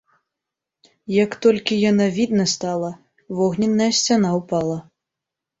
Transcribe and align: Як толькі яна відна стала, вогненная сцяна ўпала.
Як 1.23 1.31
толькі 1.45 1.77
яна 1.91 2.07
відна 2.17 2.45
стала, 2.55 2.91
вогненная 3.41 3.91
сцяна 3.99 4.29
ўпала. 4.39 4.77